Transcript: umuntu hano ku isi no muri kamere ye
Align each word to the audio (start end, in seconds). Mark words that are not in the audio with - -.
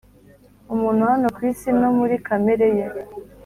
umuntu 0.73 1.01
hano 1.11 1.27
ku 1.35 1.39
isi 1.49 1.69
no 1.79 1.89
muri 1.97 2.15
kamere 2.27 2.67
ye 2.77 2.85